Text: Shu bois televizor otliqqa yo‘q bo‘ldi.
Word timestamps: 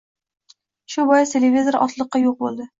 Shu 0.95 1.05
bois 1.11 1.35
televizor 1.37 1.79
otliqqa 1.87 2.25
yo‘q 2.27 2.39
bo‘ldi. 2.45 2.69